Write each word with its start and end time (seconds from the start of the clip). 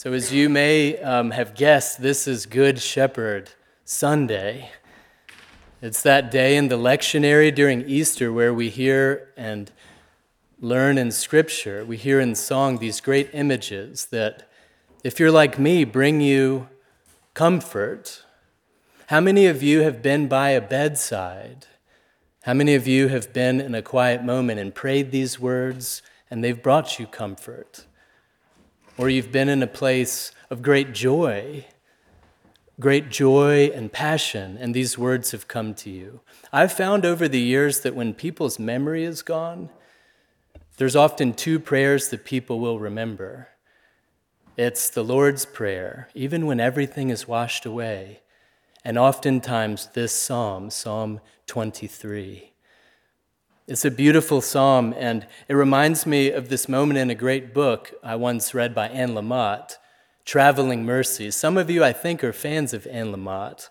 So, 0.00 0.12
as 0.12 0.32
you 0.32 0.48
may 0.48 0.96
um, 0.98 1.32
have 1.32 1.56
guessed, 1.56 2.00
this 2.00 2.28
is 2.28 2.46
Good 2.46 2.78
Shepherd 2.78 3.50
Sunday. 3.84 4.70
It's 5.82 6.02
that 6.02 6.30
day 6.30 6.56
in 6.56 6.68
the 6.68 6.78
lectionary 6.78 7.52
during 7.52 7.82
Easter 7.82 8.32
where 8.32 8.54
we 8.54 8.68
hear 8.68 9.32
and 9.36 9.72
learn 10.60 10.98
in 10.98 11.10
Scripture, 11.10 11.84
we 11.84 11.96
hear 11.96 12.20
in 12.20 12.36
song 12.36 12.78
these 12.78 13.00
great 13.00 13.30
images 13.32 14.04
that, 14.12 14.48
if 15.02 15.18
you're 15.18 15.32
like 15.32 15.58
me, 15.58 15.82
bring 15.82 16.20
you 16.20 16.68
comfort. 17.34 18.22
How 19.08 19.20
many 19.20 19.46
of 19.46 19.64
you 19.64 19.80
have 19.80 20.00
been 20.00 20.28
by 20.28 20.50
a 20.50 20.60
bedside? 20.60 21.66
How 22.42 22.54
many 22.54 22.76
of 22.76 22.86
you 22.86 23.08
have 23.08 23.32
been 23.32 23.60
in 23.60 23.74
a 23.74 23.82
quiet 23.82 24.22
moment 24.22 24.60
and 24.60 24.72
prayed 24.72 25.10
these 25.10 25.40
words 25.40 26.02
and 26.30 26.44
they've 26.44 26.62
brought 26.62 27.00
you 27.00 27.08
comfort? 27.08 27.86
Or 28.98 29.08
you've 29.08 29.32
been 29.32 29.48
in 29.48 29.62
a 29.62 29.66
place 29.68 30.32
of 30.50 30.60
great 30.60 30.92
joy, 30.92 31.64
great 32.80 33.08
joy 33.08 33.70
and 33.74 33.92
passion, 33.92 34.58
and 34.58 34.74
these 34.74 34.98
words 34.98 35.30
have 35.30 35.46
come 35.46 35.72
to 35.72 35.88
you. 35.88 36.20
I've 36.52 36.72
found 36.72 37.06
over 37.06 37.28
the 37.28 37.40
years 37.40 37.80
that 37.80 37.94
when 37.94 38.12
people's 38.12 38.58
memory 38.58 39.04
is 39.04 39.22
gone, 39.22 39.70
there's 40.78 40.96
often 40.96 41.32
two 41.32 41.60
prayers 41.60 42.08
that 42.08 42.24
people 42.24 42.58
will 42.58 42.78
remember. 42.78 43.48
It's 44.56 44.90
the 44.90 45.04
Lord's 45.04 45.46
Prayer, 45.46 46.08
even 46.14 46.46
when 46.46 46.58
everything 46.58 47.10
is 47.10 47.28
washed 47.28 47.64
away, 47.64 48.22
and 48.84 48.98
oftentimes 48.98 49.88
this 49.94 50.12
psalm, 50.12 50.70
Psalm 50.70 51.20
23. 51.46 52.52
It's 53.68 53.84
a 53.84 53.90
beautiful 53.90 54.40
psalm, 54.40 54.94
and 54.96 55.26
it 55.46 55.52
reminds 55.52 56.06
me 56.06 56.30
of 56.30 56.48
this 56.48 56.70
moment 56.70 56.96
in 56.96 57.10
a 57.10 57.14
great 57.14 57.52
book 57.52 57.92
I 58.02 58.16
once 58.16 58.54
read 58.54 58.74
by 58.74 58.88
Anne 58.88 59.10
Lamott, 59.10 59.76
Traveling 60.24 60.86
Mercy. 60.86 61.30
Some 61.30 61.58
of 61.58 61.68
you, 61.68 61.84
I 61.84 61.92
think, 61.92 62.24
are 62.24 62.32
fans 62.32 62.72
of 62.72 62.86
Anne 62.86 63.12
Lamott. 63.12 63.68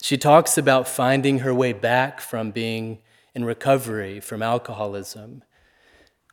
She 0.00 0.16
talks 0.16 0.56
about 0.56 0.86
finding 0.86 1.40
her 1.40 1.52
way 1.52 1.72
back 1.72 2.20
from 2.20 2.52
being 2.52 3.00
in 3.34 3.44
recovery 3.44 4.20
from 4.20 4.44
alcoholism, 4.44 5.42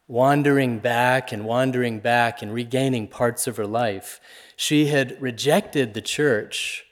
wandering 0.08 0.78
back 0.78 1.32
and 1.32 1.46
wandering 1.46 2.00
back 2.00 2.44
and 2.44 2.54
regaining 2.54 3.08
parts 3.08 3.48
of 3.48 3.58
her 3.58 3.66
life. 3.66 4.22
She 4.56 4.86
had 4.86 5.20
rejected 5.20 5.96
the 5.96 6.02
church 6.02 6.86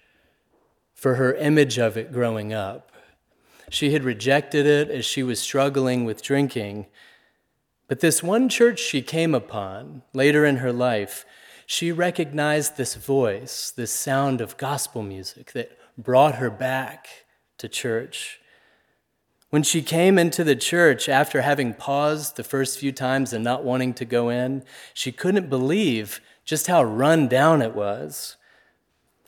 for 0.95 1.13
her 1.13 1.35
image 1.35 1.77
of 1.77 1.95
it 1.95 2.11
growing 2.11 2.53
up. 2.53 2.88
She 3.69 3.91
had 3.91 4.03
rejected 4.03 4.65
it 4.65 4.89
as 4.89 5.05
she 5.05 5.23
was 5.23 5.39
struggling 5.39 6.03
with 6.03 6.23
drinking. 6.23 6.87
But 7.87 7.99
this 7.99 8.23
one 8.23 8.49
church 8.49 8.79
she 8.79 9.01
came 9.01 9.33
upon 9.33 10.03
later 10.13 10.45
in 10.45 10.57
her 10.57 10.73
life, 10.73 11.25
she 11.65 11.91
recognized 11.91 12.77
this 12.77 12.95
voice, 12.95 13.71
this 13.75 13.91
sound 13.91 14.41
of 14.41 14.57
gospel 14.57 15.03
music 15.03 15.51
that 15.53 15.77
brought 15.97 16.35
her 16.35 16.49
back 16.49 17.07
to 17.59 17.67
church. 17.67 18.39
When 19.51 19.63
she 19.63 19.81
came 19.81 20.17
into 20.17 20.43
the 20.43 20.55
church 20.55 21.07
after 21.07 21.41
having 21.41 21.73
paused 21.73 22.35
the 22.35 22.43
first 22.43 22.79
few 22.79 22.91
times 22.91 23.33
and 23.33 23.43
not 23.43 23.63
wanting 23.63 23.93
to 23.95 24.05
go 24.05 24.29
in, 24.29 24.63
she 24.93 25.11
couldn't 25.11 25.49
believe 25.49 26.21
just 26.43 26.67
how 26.67 26.83
run 26.83 27.27
down 27.27 27.61
it 27.61 27.75
was. 27.75 28.37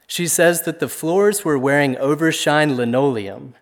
She 0.08 0.28
says 0.28 0.64
that 0.64 0.80
the 0.80 0.90
floors 0.90 1.46
were 1.46 1.58
wearing 1.58 1.98
overshine 1.98 2.76
linoleum 2.76 3.56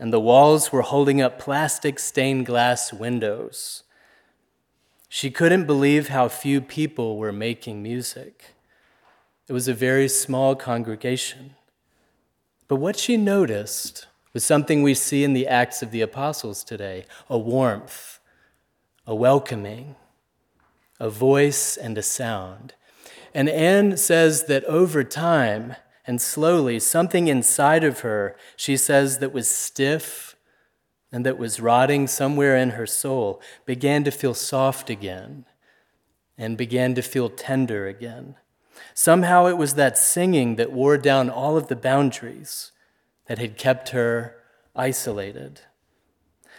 and 0.00 0.12
the 0.12 0.18
walls 0.18 0.72
were 0.72 0.82
holding 0.82 1.20
up 1.20 1.38
plastic 1.38 1.98
stained 1.98 2.46
glass 2.46 2.90
windows. 2.90 3.84
She 5.10 5.30
couldn't 5.30 5.66
believe 5.66 6.08
how 6.08 6.28
few 6.28 6.62
people 6.62 7.18
were 7.18 7.32
making 7.32 7.82
music. 7.82 8.54
It 9.46 9.52
was 9.52 9.68
a 9.68 9.74
very 9.74 10.08
small 10.08 10.56
congregation. 10.56 11.54
But 12.66 12.76
what 12.76 12.96
she 12.96 13.18
noticed 13.18 14.06
was 14.32 14.42
something 14.42 14.82
we 14.82 14.94
see 14.94 15.22
in 15.22 15.34
the 15.34 15.46
Acts 15.46 15.82
of 15.82 15.90
the 15.90 16.00
Apostles 16.00 16.64
today 16.64 17.04
a 17.28 17.36
warmth, 17.36 18.20
a 19.06 19.14
welcoming, 19.14 19.96
a 20.98 21.10
voice, 21.10 21.76
and 21.76 21.98
a 21.98 22.02
sound. 22.02 22.74
And 23.34 23.48
Anne 23.48 23.96
says 23.98 24.44
that 24.44 24.64
over 24.64 25.04
time, 25.04 25.74
and 26.10 26.20
slowly, 26.20 26.80
something 26.80 27.28
inside 27.28 27.84
of 27.84 28.00
her, 28.00 28.34
she 28.56 28.76
says, 28.76 29.18
that 29.18 29.32
was 29.32 29.48
stiff 29.48 30.34
and 31.12 31.24
that 31.24 31.38
was 31.38 31.60
rotting 31.60 32.08
somewhere 32.08 32.56
in 32.56 32.70
her 32.70 32.84
soul, 32.84 33.40
began 33.64 34.02
to 34.02 34.10
feel 34.10 34.34
soft 34.34 34.90
again 34.90 35.44
and 36.36 36.58
began 36.58 36.96
to 36.96 37.00
feel 37.00 37.30
tender 37.30 37.86
again. 37.86 38.34
Somehow 38.92 39.46
it 39.46 39.56
was 39.56 39.74
that 39.74 39.96
singing 39.96 40.56
that 40.56 40.72
wore 40.72 40.98
down 40.98 41.30
all 41.30 41.56
of 41.56 41.68
the 41.68 41.76
boundaries 41.76 42.72
that 43.26 43.38
had 43.38 43.56
kept 43.56 43.90
her 43.90 44.34
isolated. 44.74 45.60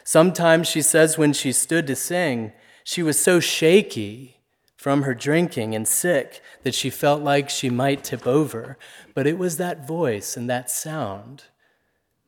Sometimes 0.05 0.69
she 0.69 0.81
says 0.81 1.17
when 1.17 1.33
she 1.33 1.51
stood 1.51 1.87
to 1.87 1.95
sing, 1.97 2.53
she 2.85 3.03
was 3.03 3.19
so 3.19 3.41
shaky 3.41 4.37
from 4.81 5.03
her 5.03 5.13
drinking 5.13 5.75
and 5.75 5.87
sick 5.87 6.41
that 6.63 6.73
she 6.73 6.89
felt 6.89 7.21
like 7.21 7.51
she 7.51 7.69
might 7.69 8.03
tip 8.03 8.25
over. 8.25 8.79
But 9.13 9.27
it 9.27 9.37
was 9.37 9.57
that 9.57 9.87
voice 9.87 10.35
and 10.35 10.49
that 10.49 10.71
sound 10.71 11.43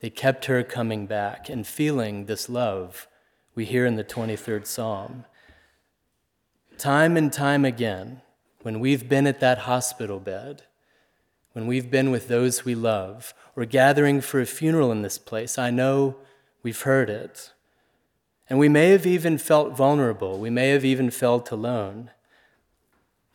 that 0.02 0.16
kept 0.16 0.46
her 0.46 0.62
coming 0.62 1.08
back 1.08 1.50
and 1.50 1.66
feeling 1.66 2.26
this 2.26 2.48
love 2.48 3.08
we 3.56 3.66
hear 3.66 3.88
in 3.88 3.96
the 3.96 4.04
23rd 4.04 4.68
Psalm. 4.68 5.26
Time 6.78 7.18
and 7.18 7.34
time 7.34 7.66
again, 7.66 8.22
when 8.62 8.80
we've 8.80 9.10
been 9.10 9.26
at 9.26 9.40
that 9.40 9.58
hospital 9.58 10.20
bed, 10.20 10.62
when 11.54 11.66
we've 11.66 11.90
been 11.90 12.12
with 12.12 12.28
those 12.28 12.64
we 12.64 12.76
love, 12.76 13.34
or 13.56 13.66
gathering 13.66 14.22
for 14.22 14.40
a 14.40 14.46
funeral 14.46 14.92
in 14.92 15.02
this 15.02 15.18
place, 15.18 15.58
I 15.58 15.72
know 15.72 16.18
we've 16.62 16.82
heard 16.82 17.10
it. 17.10 17.52
And 18.48 18.60
we 18.60 18.70
may 18.70 18.92
have 18.92 19.08
even 19.08 19.40
felt 19.40 19.76
vulnerable. 19.76 20.38
We 20.38 20.52
may 20.52 20.70
have 20.70 20.86
even 20.86 21.10
felt 21.10 21.50
alone. 21.50 22.12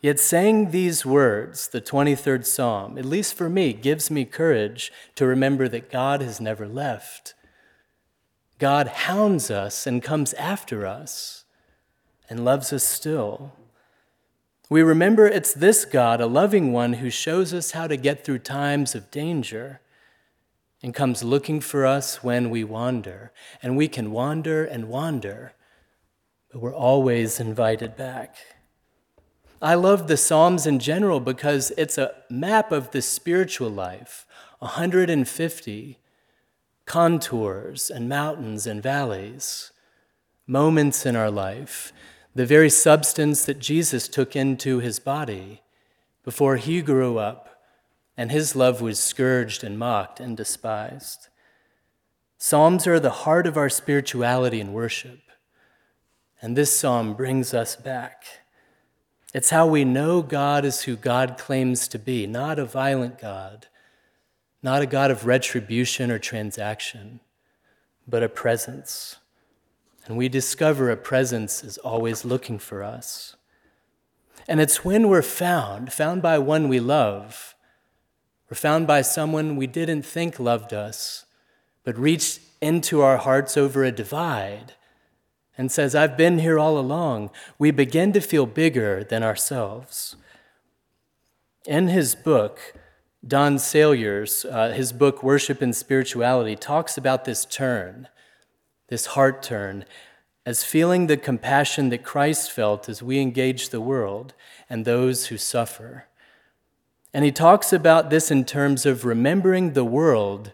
Yet 0.01 0.19
saying 0.19 0.71
these 0.71 1.05
words, 1.05 1.67
the 1.67 1.81
23rd 1.81 2.45
Psalm, 2.45 2.97
at 2.97 3.03
least 3.03 3.33
for 3.33 3.49
me, 3.49 3.73
gives 3.73 4.09
me 4.09 4.23
courage 4.23 4.93
to 5.15 5.25
remember 5.25 5.67
that 5.67 5.91
God 5.91 6.21
has 6.21 6.39
never 6.39 6.67
left. 6.67 7.33
God 8.59 8.87
hounds 8.87 9.51
us 9.51 9.85
and 9.85 10.01
comes 10.01 10.33
after 10.35 10.85
us 10.85 11.43
and 12.29 12.45
loves 12.45 12.71
us 12.71 12.83
still. 12.83 13.53
We 14.69 14.83
remember 14.83 15.27
it's 15.27 15.53
this 15.53 15.83
God, 15.83 16.21
a 16.21 16.27
loving 16.27 16.71
one, 16.71 16.93
who 16.93 17.09
shows 17.09 17.53
us 17.53 17.71
how 17.71 17.87
to 17.87 17.97
get 17.97 18.23
through 18.23 18.39
times 18.39 18.95
of 18.95 19.11
danger 19.11 19.81
and 20.81 20.93
comes 20.93 21.23
looking 21.23 21.59
for 21.59 21.85
us 21.85 22.23
when 22.23 22.49
we 22.49 22.63
wander. 22.63 23.33
And 23.61 23.75
we 23.75 23.89
can 23.89 24.11
wander 24.11 24.63
and 24.63 24.87
wander, 24.87 25.53
but 26.51 26.61
we're 26.61 26.73
always 26.73 27.39
invited 27.39 27.97
back. 27.97 28.37
I 29.61 29.75
love 29.75 30.07
the 30.07 30.17
Psalms 30.17 30.65
in 30.65 30.79
general 30.79 31.19
because 31.19 31.71
it's 31.77 31.97
a 31.97 32.13
map 32.29 32.71
of 32.71 32.91
the 32.91 33.01
spiritual 33.01 33.69
life 33.69 34.25
150 34.59 35.99
contours 36.85 37.89
and 37.89 38.09
mountains 38.09 38.65
and 38.65 38.81
valleys, 38.81 39.71
moments 40.47 41.05
in 41.05 41.15
our 41.15 41.31
life, 41.31 41.93
the 42.33 42.45
very 42.45 42.69
substance 42.69 43.45
that 43.45 43.59
Jesus 43.59 44.07
took 44.07 44.35
into 44.35 44.79
his 44.79 44.99
body 44.99 45.61
before 46.23 46.57
he 46.57 46.81
grew 46.81 47.17
up 47.17 47.49
and 48.19 48.31
his 48.31 48.53
love 48.53 48.81
was 48.81 48.99
scourged 48.99 49.63
and 49.63 49.79
mocked 49.79 50.19
and 50.19 50.35
despised. 50.35 51.29
Psalms 52.37 52.85
are 52.85 52.99
the 52.99 53.09
heart 53.09 53.47
of 53.47 53.55
our 53.55 53.69
spirituality 53.69 54.59
and 54.59 54.73
worship, 54.73 55.19
and 56.41 56.55
this 56.55 56.77
psalm 56.77 57.13
brings 57.13 57.53
us 57.53 57.77
back. 57.77 58.23
It's 59.33 59.51
how 59.51 59.67
we 59.67 59.85
know 59.85 60.21
God 60.21 60.65
is 60.65 60.83
who 60.83 60.95
God 60.95 61.37
claims 61.37 61.87
to 61.89 61.99
be, 61.99 62.25
not 62.25 62.57
a 62.57 62.65
violent 62.65 63.19
God, 63.19 63.67
not 64.63 64.81
a 64.81 64.87
God 64.87 65.11
of 65.11 65.25
retribution 65.25 66.09
or 66.09 66.17
transaction, 66.17 67.19
but 68.07 68.23
a 68.23 68.29
presence. 68.29 69.17
And 70.05 70.17
we 70.17 70.29
discover 70.29 70.89
a 70.89 70.97
presence 70.97 71.63
is 71.63 71.77
always 71.77 72.25
looking 72.25 72.57
for 72.57 72.83
us. 72.83 73.35
And 74.47 74.59
it's 74.59 74.83
when 74.83 75.07
we're 75.07 75.21
found, 75.21 75.93
found 75.93 76.23
by 76.23 76.39
one 76.39 76.67
we 76.67 76.79
love, 76.79 77.53
we're 78.49 78.57
found 78.57 78.87
by 78.87 79.03
someone 79.03 79.57
we 79.57 79.67
didn't 79.67 80.01
think 80.01 80.39
loved 80.39 80.73
us, 80.73 81.25
but 81.83 81.95
reached 81.99 82.39
into 82.61 83.01
our 83.01 83.17
hearts 83.17 83.55
over 83.57 83.83
a 83.83 83.91
divide 83.91 84.73
and 85.59 85.69
says, 85.69 85.93
I've 85.93 86.15
been 86.15 86.39
here 86.39 86.57
all 86.57 86.79
along, 86.79 87.31
we 87.57 87.69
begin 87.69 88.13
to 88.13 88.21
feel 88.21 88.45
bigger 88.45 89.03
than 89.03 89.23
ourselves. 89.23 90.15
In 91.67 91.89
his 91.89 92.15
book, 92.15 92.73
Don 93.27 93.57
Saliers, 93.57 94.49
uh, 94.49 94.73
his 94.73 94.93
book, 94.93 95.21
Worship 95.21 95.61
and 95.61 95.75
Spirituality, 95.75 96.55
talks 96.55 96.97
about 96.97 97.25
this 97.25 97.43
turn, 97.43 98.07
this 98.87 99.07
heart 99.07 99.43
turn, 99.43 99.83
as 100.45 100.63
feeling 100.63 101.07
the 101.07 101.17
compassion 101.17 101.89
that 101.89 102.05
Christ 102.05 102.49
felt 102.49 102.87
as 102.87 103.03
we 103.03 103.19
engage 103.19 103.67
the 103.67 103.81
world 103.81 104.33
and 104.69 104.85
those 104.85 105.25
who 105.25 105.37
suffer. 105.37 106.05
And 107.13 107.25
he 107.25 107.33
talks 107.33 107.73
about 107.73 108.09
this 108.09 108.31
in 108.31 108.45
terms 108.45 108.85
of 108.85 109.03
remembering 109.03 109.73
the 109.73 109.83
world 109.83 110.53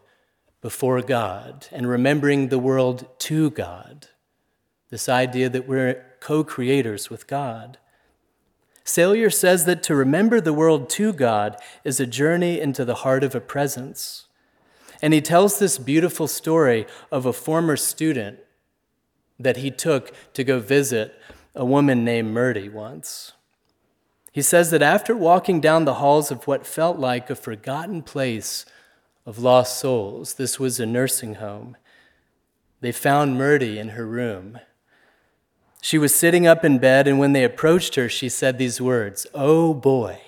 before 0.62 1.04
God 1.04 1.68
and 1.72 1.88
remembering 1.88 2.48
the 2.48 2.58
world 2.58 3.06
to 3.20 3.52
God. 3.52 4.08
This 4.90 5.10
idea 5.10 5.50
that 5.50 5.68
we're 5.68 6.06
co 6.20 6.44
creators 6.44 7.10
with 7.10 7.28
God. 7.28 7.78
Salyer 8.84 9.32
says 9.32 9.66
that 9.66 9.82
to 9.84 9.96
remember 9.96 10.40
the 10.40 10.54
world 10.54 10.90
to 10.92 11.12
God 11.12 11.58
is 11.84 12.00
a 12.00 12.06
journey 12.06 12.60
into 12.60 12.86
the 12.86 12.96
heart 12.96 13.24
of 13.24 13.34
a 13.34 13.42
presence. 13.42 14.28
And 15.02 15.14
he 15.14 15.22
tells 15.22 15.58
this 15.58 15.78
beautiful 15.78 16.28
story 16.28 16.86
of 17.12 17.26
a 17.26 17.34
former 17.34 17.78
student 17.78 18.40
that 19.40 19.58
he 19.58 19.72
took 19.72 20.14
to 20.34 20.44
go 20.44 20.60
visit 20.60 21.20
a 21.56 21.66
woman 21.66 22.06
named 22.06 22.32
Murdy 22.32 22.70
once. 22.70 23.34
He 24.32 24.42
says 24.42 24.70
that 24.72 24.82
after 24.82 25.16
walking 25.16 25.62
down 25.62 25.86
the 25.86 25.96
halls 25.96 26.30
of 26.30 26.46
what 26.46 26.68
felt 26.68 27.00
like 27.00 27.30
a 27.30 27.36
forgotten 27.36 28.02
place 28.02 28.66
of 29.26 29.40
lost 29.40 29.80
souls, 29.80 30.36
this 30.36 30.60
was 30.60 30.80
a 30.80 30.86
nursing 30.86 31.36
home, 31.36 31.78
they 32.82 32.92
found 32.92 33.38
Murdy 33.38 33.80
in 33.80 33.90
her 33.90 34.06
room. 34.06 34.60
She 35.86 36.00
was 36.00 36.16
sitting 36.16 36.48
up 36.48 36.66
in 36.66 36.80
bed, 36.80 37.08
and 37.08 37.20
when 37.20 37.34
they 37.34 37.44
approached 37.44 37.94
her, 37.94 38.10
she 38.10 38.28
said 38.28 38.58
these 38.58 38.82
words 38.82 39.28
Oh 39.36 39.72
boy, 39.72 40.20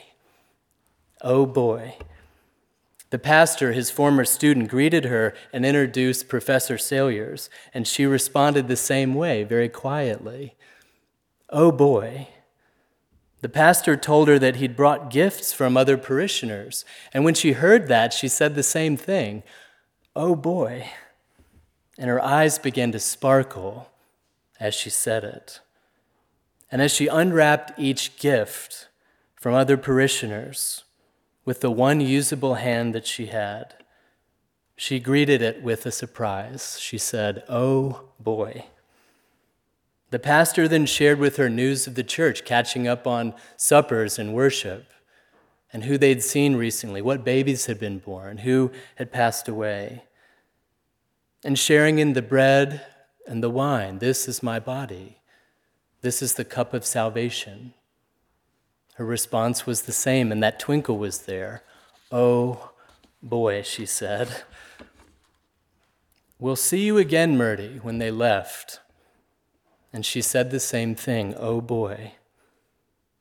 oh 1.24 1.48
boy. 1.48 1.96
The 3.10 3.18
pastor, 3.18 3.74
his 3.74 3.90
former 3.90 4.24
student, 4.24 4.70
greeted 4.70 5.06
her 5.06 5.34
and 5.52 5.66
introduced 5.66 6.30
Professor 6.30 6.78
Saliers, 6.78 7.50
and 7.74 7.88
she 7.88 8.06
responded 8.06 8.68
the 8.68 8.76
same 8.76 9.16
way, 9.16 9.44
very 9.44 9.68
quietly. 9.68 10.54
Oh 11.50 11.72
boy. 11.72 12.28
The 13.42 13.50
pastor 13.50 13.98
told 13.98 14.28
her 14.28 14.38
that 14.38 14.58
he'd 14.58 14.76
brought 14.76 15.10
gifts 15.10 15.54
from 15.54 15.76
other 15.76 15.98
parishioners, 15.98 16.86
and 17.12 17.26
when 17.26 17.34
she 17.34 17.54
heard 17.54 17.88
that, 17.88 18.14
she 18.14 18.28
said 18.28 18.54
the 18.54 18.62
same 18.62 18.96
thing 18.96 19.42
Oh 20.16 20.36
boy. 20.36 20.88
And 21.98 22.12
her 22.12 22.24
eyes 22.24 22.60
began 22.60 22.92
to 22.92 23.00
sparkle 23.00 23.90
as 24.60 24.74
she 24.74 24.90
said 24.90 25.24
it. 25.24 25.60
And 26.72 26.82
as 26.82 26.94
she 26.94 27.08
unwrapped 27.08 27.78
each 27.78 28.18
gift 28.18 28.88
from 29.36 29.54
other 29.54 29.78
parishioners 29.78 30.84
with 31.46 31.62
the 31.62 31.72
one 31.72 32.02
usable 32.02 32.56
hand 32.56 32.94
that 32.94 33.08
she 33.08 33.28
had, 33.28 33.76
she 34.76 35.00
greeted 35.00 35.42
it 35.42 35.64
with 35.64 35.86
a 35.86 35.92
surprise. 35.92 36.78
She 36.80 36.98
said, 36.98 37.44
Oh 37.50 38.10
boy. 38.20 38.66
The 40.10 40.20
pastor 40.20 40.68
then 40.68 40.86
shared 40.86 41.20
with 41.20 41.38
her 41.38 41.50
news 41.50 41.88
of 41.88 41.96
the 41.96 42.04
church, 42.04 42.46
catching 42.46 42.88
up 42.88 43.06
on 43.06 43.34
suppers 43.58 44.18
and 44.18 44.34
worship, 44.34 44.86
and 45.74 45.84
who 45.84 45.98
they'd 45.98 46.24
seen 46.24 46.56
recently, 46.56 47.02
what 47.02 47.26
babies 47.26 47.66
had 47.66 47.80
been 47.80 48.00
born, 48.00 48.40
who 48.40 48.72
had 48.96 49.12
passed 49.12 49.50
away, 49.50 50.04
and 51.44 51.60
sharing 51.60 52.00
in 52.00 52.14
the 52.14 52.22
bread 52.22 52.86
and 53.28 53.44
the 53.44 53.50
wine. 53.50 54.00
This 54.00 54.28
is 54.28 54.42
my 54.42 54.60
body. 54.60 55.18
This 56.02 56.22
is 56.22 56.36
the 56.36 56.46
cup 56.46 56.74
of 56.74 56.86
salvation. 56.86 57.74
Her 58.96 59.06
response 59.06 59.66
was 59.66 59.84
the 59.84 59.92
same, 59.92 60.32
and 60.32 60.42
that 60.42 60.60
twinkle 60.60 60.98
was 60.98 61.20
there. 61.20 61.64
Oh 62.12 62.72
boy, 63.22 63.62
she 63.62 63.86
said. 63.86 64.44
We'll 66.40 66.56
see 66.56 66.86
you 66.86 66.98
again, 66.98 67.38
Murdy, 67.38 67.80
when 67.82 67.98
they 67.98 68.12
left. 68.12 68.80
And 69.92 70.06
she 70.06 70.22
said 70.22 70.52
the 70.52 70.60
same 70.60 70.96
thing, 70.96 71.34
oh 71.38 71.62
boy. 71.62 72.14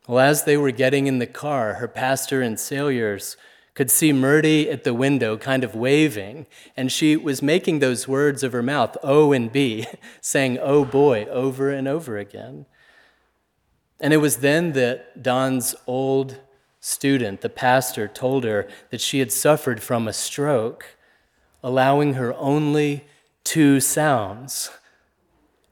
Well, 0.06 0.18
as 0.18 0.44
they 0.44 0.56
were 0.56 0.70
getting 0.70 1.06
in 1.06 1.18
the 1.18 1.26
car, 1.26 1.74
her 1.74 1.88
pastor 1.88 2.42
and 2.42 2.56
Saliers 2.56 3.36
could 3.76 3.90
see 3.90 4.12
Murdy 4.12 4.70
at 4.70 4.84
the 4.84 4.94
window 4.94 5.36
kind 5.36 5.62
of 5.62 5.74
waving, 5.74 6.46
and 6.76 6.90
she 6.90 7.14
was 7.14 7.42
making 7.42 7.78
those 7.78 8.08
words 8.08 8.42
of 8.42 8.52
her 8.52 8.62
mouth, 8.62 8.96
O 9.02 9.32
and 9.32 9.52
B, 9.52 9.86
saying, 10.20 10.58
Oh 10.60 10.84
boy, 10.84 11.26
over 11.26 11.70
and 11.70 11.86
over 11.86 12.16
again. 12.16 12.66
And 14.00 14.12
it 14.12 14.16
was 14.16 14.38
then 14.38 14.72
that 14.72 15.22
Don's 15.22 15.74
old 15.86 16.40
student, 16.80 17.42
the 17.42 17.50
pastor, 17.50 18.08
told 18.08 18.44
her 18.44 18.66
that 18.90 19.00
she 19.00 19.18
had 19.18 19.30
suffered 19.30 19.82
from 19.82 20.08
a 20.08 20.12
stroke, 20.12 20.96
allowing 21.62 22.14
her 22.14 22.34
only 22.34 23.04
two 23.44 23.78
sounds 23.78 24.70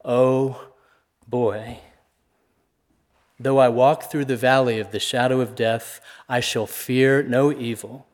Oh 0.07 0.67
boy. 1.27 1.79
Though 3.39 3.57
I 3.57 3.67
walk 3.67 4.09
through 4.09 4.25
the 4.25 4.37
valley 4.37 4.79
of 4.79 4.91
the 4.91 4.99
shadow 4.99 5.41
of 5.41 5.55
death, 5.55 5.99
I 6.29 6.39
shall 6.39 6.67
fear 6.67 7.21
no 7.21 7.51
evil. 7.51 8.07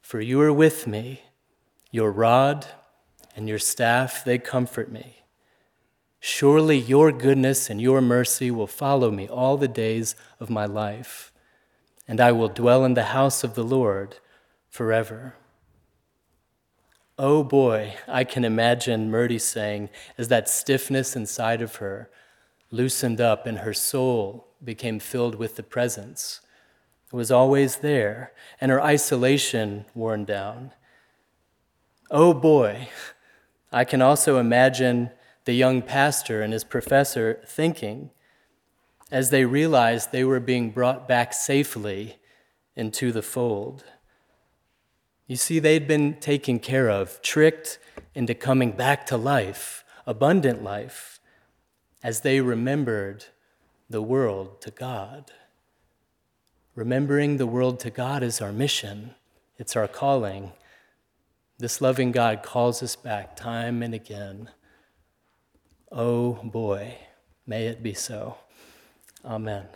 For 0.00 0.20
you 0.20 0.40
are 0.40 0.52
with 0.52 0.86
me, 0.86 1.22
your 1.90 2.10
rod 2.10 2.66
and 3.36 3.48
your 3.48 3.58
staff, 3.58 4.24
they 4.24 4.38
comfort 4.38 4.90
me. 4.90 5.22
Surely 6.18 6.78
your 6.78 7.12
goodness 7.12 7.68
and 7.68 7.80
your 7.80 8.00
mercy 8.00 8.50
will 8.50 8.66
follow 8.66 9.10
me 9.10 9.28
all 9.28 9.56
the 9.56 9.68
days 9.68 10.14
of 10.38 10.48
my 10.48 10.64
life, 10.64 11.32
and 12.06 12.20
I 12.20 12.32
will 12.32 12.48
dwell 12.48 12.84
in 12.84 12.94
the 12.94 13.06
house 13.06 13.42
of 13.42 13.54
the 13.54 13.64
Lord 13.64 14.16
forever. 14.70 15.34
Oh 17.18 17.42
boy, 17.44 17.94
I 18.08 18.24
can 18.24 18.44
imagine 18.44 19.10
Murdy 19.10 19.38
saying, 19.38 19.90
as 20.16 20.28
that 20.28 20.48
stiffness 20.48 21.14
inside 21.16 21.60
of 21.60 21.76
her 21.76 22.08
loosened 22.72 23.20
up 23.20 23.46
and 23.46 23.58
her 23.58 23.74
soul 23.74 24.48
became 24.64 24.98
filled 24.98 25.36
with 25.36 25.54
the 25.54 25.62
presence. 25.62 26.40
It 27.12 27.14
was 27.14 27.30
always 27.30 27.76
there, 27.76 28.32
and 28.60 28.70
her 28.70 28.82
isolation 28.82 29.84
worn 29.94 30.24
down. 30.24 30.72
Oh 32.10 32.32
boy, 32.32 32.88
I 33.70 33.84
can 33.84 34.00
also 34.00 34.38
imagine 34.38 35.10
the 35.44 35.52
young 35.52 35.82
pastor 35.82 36.42
and 36.42 36.52
his 36.52 36.64
professor 36.64 37.40
thinking 37.46 38.10
as 39.10 39.28
they 39.28 39.44
realized 39.44 40.10
they 40.10 40.24
were 40.24 40.40
being 40.40 40.70
brought 40.70 41.06
back 41.06 41.34
safely 41.34 42.16
into 42.74 43.12
the 43.12 43.22
fold. 43.22 43.84
You 45.26 45.36
see, 45.36 45.58
they'd 45.58 45.86
been 45.86 46.14
taken 46.14 46.58
care 46.58 46.88
of, 46.88 47.20
tricked 47.20 47.78
into 48.14 48.34
coming 48.34 48.72
back 48.72 49.04
to 49.06 49.18
life, 49.18 49.84
abundant 50.06 50.62
life 50.62 51.20
as 52.02 52.20
they 52.20 52.40
remembered 52.40 53.26
the 53.88 54.02
world 54.02 54.60
to 54.62 54.70
God. 54.70 55.30
Remembering 56.74 57.36
the 57.36 57.46
world 57.46 57.78
to 57.80 57.90
God 57.90 58.22
is 58.22 58.40
our 58.40 58.52
mission, 58.52 59.14
it's 59.58 59.76
our 59.76 59.88
calling. 59.88 60.52
This 61.58 61.80
loving 61.80 62.10
God 62.10 62.42
calls 62.42 62.82
us 62.82 62.96
back 62.96 63.36
time 63.36 63.82
and 63.82 63.94
again. 63.94 64.50
Oh 65.92 66.32
boy, 66.42 66.96
may 67.46 67.66
it 67.66 67.82
be 67.82 67.94
so. 67.94 68.38
Amen. 69.24 69.66